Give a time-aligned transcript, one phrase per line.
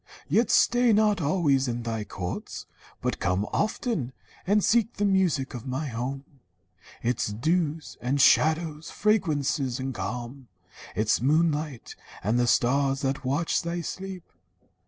[0.27, 2.65] Yet stay not always in thy courts,
[3.03, 4.13] but come Often,
[4.47, 6.23] and seek the music of my home,
[7.03, 10.47] Its dews and shadows, fragrances and calm,
[10.95, 14.27] Its moonlight, and the stars that watch thy sleep.'